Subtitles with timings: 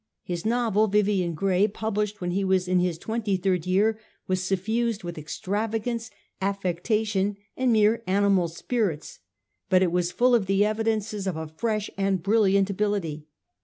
[0.23, 5.03] His novel,' Vivian Grey,' published when he was in his twenty third year, was suffused
[5.03, 6.09] with extravagance,
[6.41, 9.19] affectation, and mere animal spirits;
[9.69, 13.27] but it was full of the evidences of a fresh and brilliant ability.